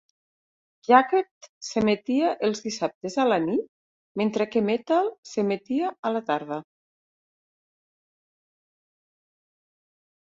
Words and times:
Jakked 0.91 1.47
s'emetia 1.65 2.29
els 2.47 2.61
dissabtes 2.67 3.17
a 3.23 3.25
la 3.27 3.37
nit, 3.43 3.67
mentre 4.21 4.47
que 4.55 4.63
Metal 4.71 5.11
s'emetia 5.33 5.91
a 6.09 6.13
la 6.15 6.23
tarda. 6.31 6.57